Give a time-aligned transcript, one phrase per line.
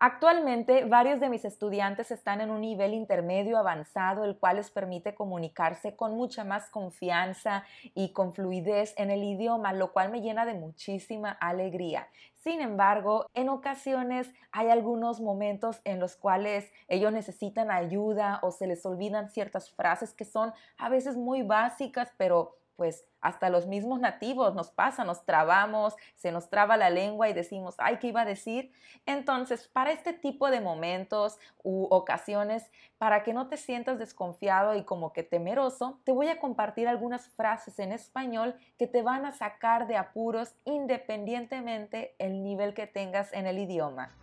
[0.00, 5.16] Actualmente, varios de mis estudiantes están en un nivel intermedio avanzado, el cual les permite
[5.16, 7.64] comunicarse con mucha más confianza
[7.96, 12.06] y con fluidez en el idioma, lo cual me llena de muchísima alegría.
[12.36, 18.68] Sin embargo, en ocasiones hay algunos momentos en los cuales ellos necesitan ayuda o se
[18.68, 23.98] les olvidan ciertas frases que son a veces muy básicas, pero pues hasta los mismos
[23.98, 28.20] nativos nos pasa, nos trabamos, se nos traba la lengua y decimos, ay, ¿qué iba
[28.20, 28.70] a decir?
[29.04, 34.84] Entonces, para este tipo de momentos u ocasiones, para que no te sientas desconfiado y
[34.84, 39.32] como que temeroso, te voy a compartir algunas frases en español que te van a
[39.32, 44.14] sacar de apuros independientemente el nivel que tengas en el idioma.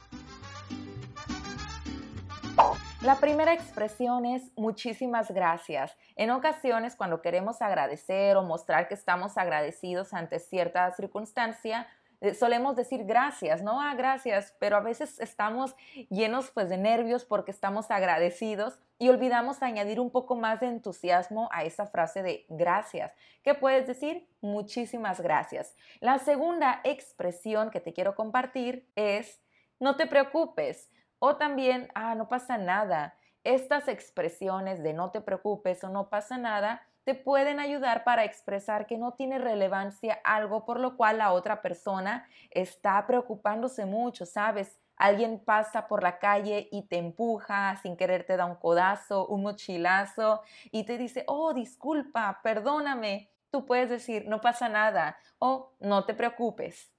[3.06, 5.96] La primera expresión es muchísimas gracias.
[6.16, 11.88] En ocasiones cuando queremos agradecer o mostrar que estamos agradecidos ante cierta circunstancia,
[12.20, 13.80] eh, solemos decir gracias, ¿no?
[13.80, 15.76] Ah, gracias, pero a veces estamos
[16.10, 21.48] llenos pues de nervios porque estamos agradecidos y olvidamos añadir un poco más de entusiasmo
[21.52, 23.14] a esa frase de gracias.
[23.44, 24.28] ¿Qué puedes decir?
[24.42, 25.76] Muchísimas gracias.
[26.00, 29.44] La segunda expresión que te quiero compartir es
[29.80, 30.90] no te preocupes.
[31.28, 33.16] O también, ah, no pasa nada.
[33.44, 38.86] Estas expresiones de no te preocupes o no pasa nada te pueden ayudar para expresar
[38.86, 44.80] que no tiene relevancia algo por lo cual la otra persona está preocupándose mucho, ¿sabes?
[44.98, 49.42] Alguien pasa por la calle y te empuja, sin querer te da un codazo, un
[49.42, 53.32] mochilazo y te dice, oh, disculpa, perdóname.
[53.50, 56.95] Tú puedes decir, no pasa nada o no te preocupes.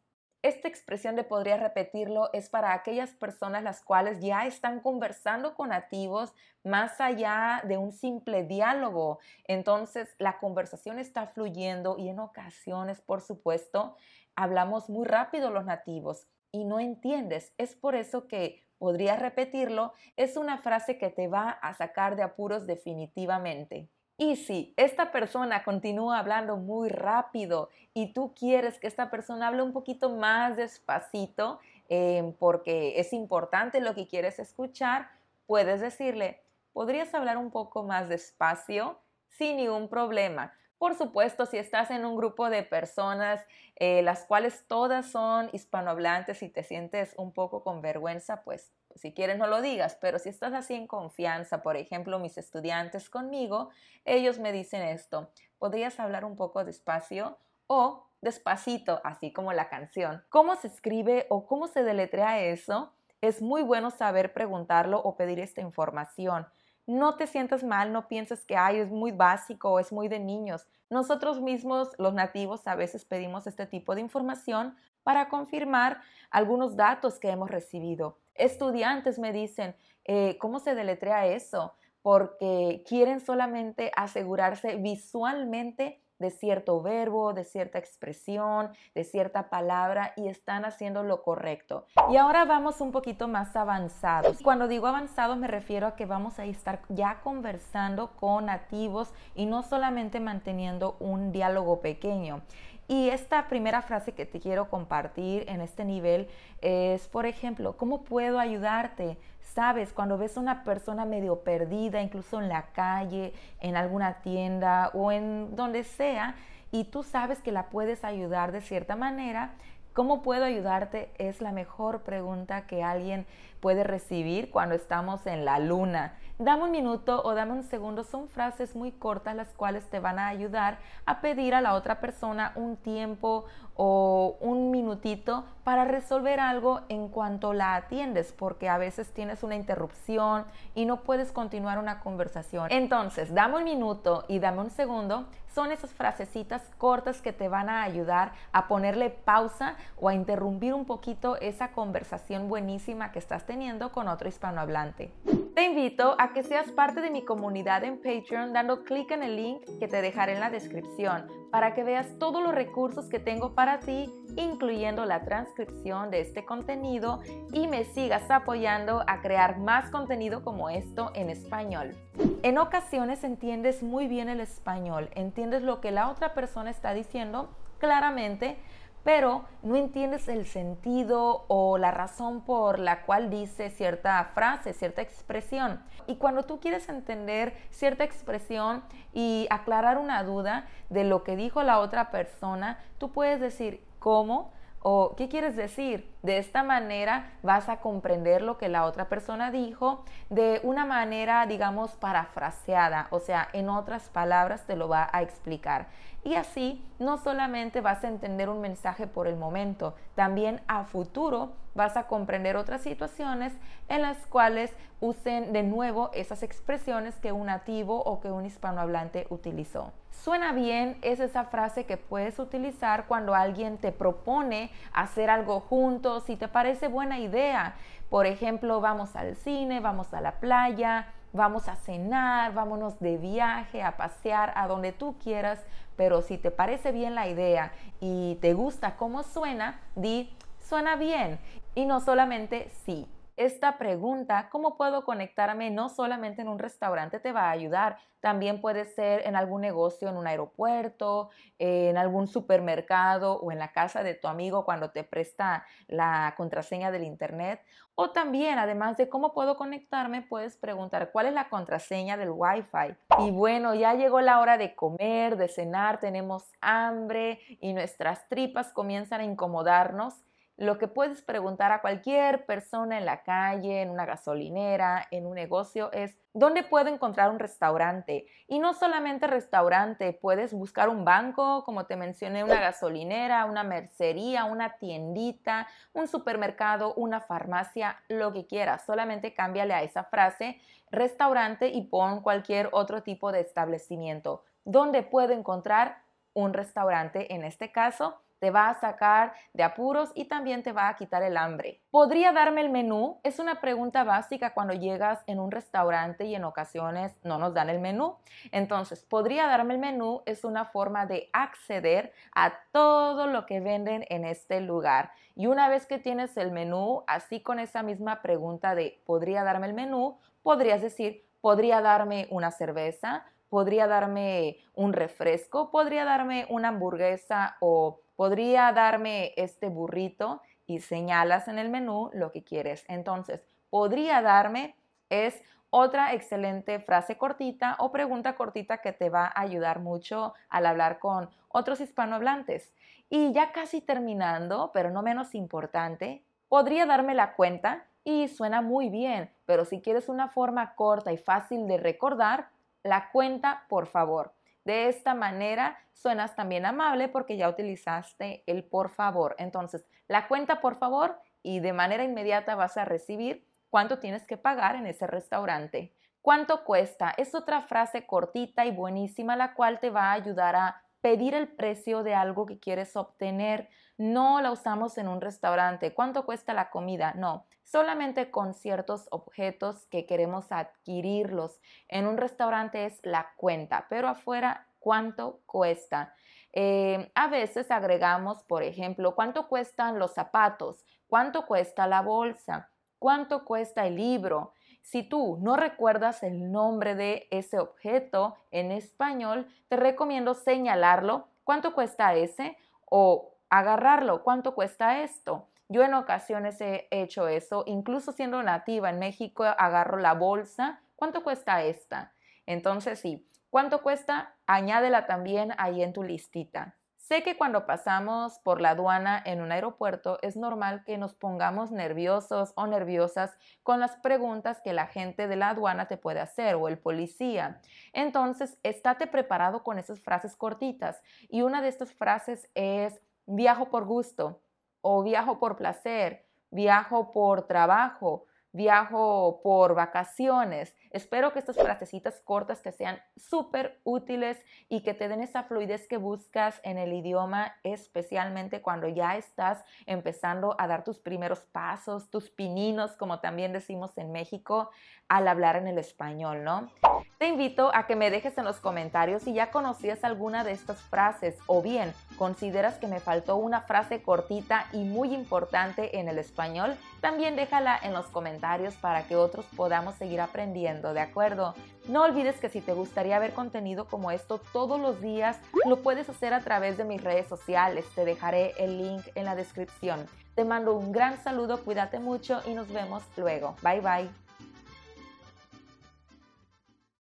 [0.46, 5.70] Esta expresión de podría repetirlo es para aquellas personas las cuales ya están conversando con
[5.70, 9.18] nativos más allá de un simple diálogo.
[9.48, 13.96] Entonces la conversación está fluyendo y en ocasiones, por supuesto,
[14.36, 17.52] hablamos muy rápido los nativos y no entiendes.
[17.58, 19.94] Es por eso que podría repetirlo.
[20.14, 23.88] Es una frase que te va a sacar de apuros definitivamente.
[24.18, 29.62] Y si esta persona continúa hablando muy rápido y tú quieres que esta persona hable
[29.62, 35.10] un poquito más despacito, eh, porque es importante lo que quieres escuchar,
[35.46, 36.40] puedes decirle,
[36.72, 38.98] ¿podrías hablar un poco más despacio?
[39.28, 40.54] Sin ningún problema.
[40.78, 43.44] Por supuesto, si estás en un grupo de personas
[43.76, 49.12] eh, las cuales todas son hispanohablantes y te sientes un poco con vergüenza, pues si
[49.12, 53.70] quieres no lo digas, pero si estás así en confianza, por ejemplo, mis estudiantes conmigo,
[54.04, 60.24] ellos me dicen esto, ¿podrías hablar un poco despacio o despacito, así como la canción?
[60.28, 62.92] ¿Cómo se escribe o cómo se deletrea eso?
[63.20, 66.46] Es muy bueno saber preguntarlo o pedir esta información.
[66.86, 70.20] No te sientas mal, no pienses que Ay, es muy básico o es muy de
[70.20, 70.68] niños.
[70.88, 77.18] Nosotros mismos, los nativos, a veces pedimos este tipo de información para confirmar algunos datos
[77.18, 78.18] que hemos recibido.
[78.38, 79.74] Estudiantes me dicen,
[80.04, 81.74] eh, ¿cómo se deletrea eso?
[82.02, 90.28] Porque quieren solamente asegurarse visualmente de cierto verbo, de cierta expresión, de cierta palabra y
[90.28, 91.86] están haciendo lo correcto.
[92.10, 94.40] Y ahora vamos un poquito más avanzados.
[94.42, 99.46] Cuando digo avanzados me refiero a que vamos a estar ya conversando con nativos y
[99.46, 102.42] no solamente manteniendo un diálogo pequeño.
[102.88, 106.28] Y esta primera frase que te quiero compartir en este nivel
[106.60, 109.18] es, por ejemplo, ¿cómo puedo ayudarte?
[109.40, 114.90] Sabes, cuando ves a una persona medio perdida, incluso en la calle, en alguna tienda
[114.94, 116.36] o en donde sea,
[116.70, 119.54] y tú sabes que la puedes ayudar de cierta manera,
[119.96, 121.10] ¿cómo puedo ayudarte?
[121.16, 123.26] Es la mejor pregunta que alguien
[123.60, 128.28] puede recibir cuando estamos en la luna Dame un minuto o dame un segundo son
[128.28, 132.52] frases muy cortas las cuales te van a ayudar a pedir a la otra persona
[132.56, 139.12] un tiempo o un minutito para resolver algo en cuanto la atiendes, porque a veces
[139.12, 140.44] tienes una interrupción
[140.74, 142.68] y no puedes continuar una conversación.
[142.70, 145.26] Entonces, dame un minuto y dame un segundo.
[145.54, 150.74] Son esas frasecitas cortas que te van a ayudar a ponerle pausa o a interrumpir
[150.74, 155.12] un poquito esa conversación buenísima que estás teniendo con otro hispanohablante.
[155.56, 159.36] Te invito a que seas parte de mi comunidad en Patreon dando clic en el
[159.36, 163.54] link que te dejaré en la descripción para que veas todos los recursos que tengo
[163.54, 167.22] para ti, incluyendo la transcripción de este contenido
[167.54, 171.96] y me sigas apoyando a crear más contenido como esto en español.
[172.42, 177.48] En ocasiones entiendes muy bien el español, entiendes lo que la otra persona está diciendo
[177.78, 178.58] claramente,
[179.06, 185.00] pero no entiendes el sentido o la razón por la cual dice cierta frase, cierta
[185.00, 185.80] expresión.
[186.08, 188.82] Y cuando tú quieres entender cierta expresión
[189.14, 194.50] y aclarar una duda de lo que dijo la otra persona, tú puedes decir, ¿cómo?
[194.88, 196.08] ¿O qué quieres decir?
[196.22, 201.44] De esta manera vas a comprender lo que la otra persona dijo de una manera,
[201.46, 205.88] digamos, parafraseada, o sea, en otras palabras te lo va a explicar.
[206.22, 211.50] Y así no solamente vas a entender un mensaje por el momento, también a futuro
[211.76, 213.52] vas a comprender otras situaciones
[213.88, 219.26] en las cuales usen de nuevo esas expresiones que un nativo o que un hispanohablante
[219.30, 219.92] utilizó.
[220.10, 226.24] Suena bien es esa frase que puedes utilizar cuando alguien te propone hacer algo juntos
[226.24, 227.74] si te parece buena idea.
[228.10, 233.82] Por ejemplo, vamos al cine, vamos a la playa, vamos a cenar, vámonos de viaje,
[233.82, 235.64] a pasear, a donde tú quieras,
[235.96, 241.38] pero si te parece bien la idea y te gusta cómo suena, di, suena bien.
[241.74, 245.70] Y no solamente sí, esta pregunta, ¿cómo puedo conectarme?
[245.70, 250.08] No solamente en un restaurante te va a ayudar, también puede ser en algún negocio,
[250.08, 255.04] en un aeropuerto, en algún supermercado o en la casa de tu amigo cuando te
[255.04, 257.60] presta la contraseña del internet.
[257.94, 262.96] O también, además de cómo puedo conectarme, puedes preguntar cuál es la contraseña del Wi-Fi.
[263.20, 268.72] Y bueno, ya llegó la hora de comer, de cenar, tenemos hambre y nuestras tripas
[268.72, 270.24] comienzan a incomodarnos
[270.56, 275.34] lo que puedes preguntar a cualquier persona en la calle, en una gasolinera, en un
[275.34, 278.26] negocio es, ¿dónde puedo encontrar un restaurante?
[278.48, 284.46] Y no solamente restaurante, puedes buscar un banco, como te mencioné, una gasolinera, una mercería,
[284.46, 288.86] una tiendita, un supermercado, una farmacia, lo que quieras.
[288.86, 290.58] Solamente cámbiale a esa frase
[290.90, 294.42] restaurante y pon cualquier otro tipo de establecimiento.
[294.64, 295.98] ¿Dónde puedo encontrar
[296.32, 298.22] un restaurante en este caso?
[298.38, 301.80] Te va a sacar de apuros y también te va a quitar el hambre.
[301.90, 303.18] ¿Podría darme el menú?
[303.22, 307.70] Es una pregunta básica cuando llegas en un restaurante y en ocasiones no nos dan
[307.70, 308.16] el menú.
[308.52, 310.22] Entonces, ¿podría darme el menú?
[310.26, 315.10] Es una forma de acceder a todo lo que venden en este lugar.
[315.34, 319.66] Y una vez que tienes el menú, así con esa misma pregunta de ¿podría darme
[319.66, 320.18] el menú?
[320.42, 323.24] Podrías decir, ¿podría darme una cerveza?
[323.48, 325.70] ¿Podría darme un refresco?
[325.70, 332.32] ¿Podría darme una hamburguesa o podría darme este burrito y señalas en el menú lo
[332.32, 332.84] que quieres.
[332.88, 334.74] Entonces, podría darme
[335.08, 340.66] es otra excelente frase cortita o pregunta cortita que te va a ayudar mucho al
[340.66, 342.72] hablar con otros hispanohablantes.
[343.08, 348.88] Y ya casi terminando, pero no menos importante, podría darme la cuenta y suena muy
[348.88, 352.48] bien, pero si quieres una forma corta y fácil de recordar,
[352.82, 354.35] la cuenta, por favor.
[354.66, 359.36] De esta manera suenas también amable porque ya utilizaste el por favor.
[359.38, 364.36] Entonces, la cuenta por favor y de manera inmediata vas a recibir cuánto tienes que
[364.36, 365.94] pagar en ese restaurante.
[366.20, 367.14] ¿Cuánto cuesta?
[367.16, 371.46] Es otra frase cortita y buenísima la cual te va a ayudar a pedir el
[371.46, 373.68] precio de algo que quieres obtener.
[373.96, 375.94] No la usamos en un restaurante.
[375.94, 377.14] ¿Cuánto cuesta la comida?
[377.14, 381.60] No, solamente con ciertos objetos que queremos adquirirlos.
[381.86, 386.12] En un restaurante es la cuenta, pero afuera, ¿cuánto cuesta?
[386.52, 392.68] Eh, a veces agregamos, por ejemplo, cuánto cuestan los zapatos, cuánto cuesta la bolsa,
[392.98, 394.54] cuánto cuesta el libro.
[394.86, 401.74] Si tú no recuerdas el nombre de ese objeto en español, te recomiendo señalarlo, cuánto
[401.74, 402.56] cuesta ese
[402.88, 405.48] o agarrarlo, cuánto cuesta esto.
[405.68, 410.80] Yo en ocasiones he hecho eso, incluso siendo nativa en México, agarro la bolsa.
[410.94, 412.12] ¿Cuánto cuesta esta?
[412.46, 414.36] Entonces sí, ¿cuánto cuesta?
[414.46, 416.76] Añádela también ahí en tu listita.
[417.08, 421.70] Sé que cuando pasamos por la aduana en un aeropuerto es normal que nos pongamos
[421.70, 423.30] nerviosos o nerviosas
[423.62, 427.60] con las preguntas que la gente de la aduana te puede hacer o el policía.
[427.92, 433.84] Entonces, estate preparado con esas frases cortitas y una de estas frases es viajo por
[433.84, 434.40] gusto
[434.80, 440.74] o viajo por placer, viajo por trabajo, viajo por vacaciones.
[440.90, 445.86] Espero que estas frasecitas cortas que sean súper útiles y que te den esa fluidez
[445.86, 452.10] que buscas en el idioma, especialmente cuando ya estás empezando a dar tus primeros pasos,
[452.10, 454.70] tus pininos, como también decimos en México,
[455.08, 456.70] al hablar en el español, ¿no?
[457.18, 460.82] Te invito a que me dejes en los comentarios si ya conocías alguna de estas
[460.82, 466.18] frases o bien consideras que me faltó una frase cortita y muy importante en el
[466.18, 471.54] español, también déjala en los comentarios para que otros podamos seguir aprendiendo, ¿de acuerdo?
[471.88, 476.10] No olvides que si te gustaría ver contenido como esto todos los días, lo puedes
[476.10, 477.86] hacer a través de mis redes sociales.
[477.94, 480.06] Te dejaré el link en la descripción.
[480.34, 483.56] Te mando un gran saludo, cuídate mucho y nos vemos luego.
[483.62, 484.25] Bye bye.